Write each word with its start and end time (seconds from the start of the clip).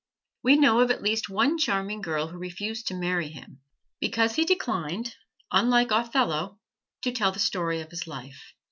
We 0.41 0.55
know 0.57 0.79
of 0.79 0.89
at 0.89 1.03
least 1.03 1.29
one 1.29 1.59
charming 1.59 2.01
girl 2.01 2.29
who 2.29 2.39
refused 2.39 2.87
to 2.87 2.95
marry 2.95 3.29
him, 3.29 3.61
because 3.99 4.33
he 4.33 4.45
declined, 4.45 5.15
unlike 5.51 5.91
Othello, 5.91 6.57
to 7.03 7.11
tell 7.11 7.31
the 7.31 7.37
story 7.37 7.81
of 7.81 7.91
his 7.91 8.07
life. 8.07 8.55